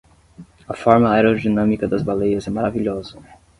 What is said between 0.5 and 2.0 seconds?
A forma aerodinâmica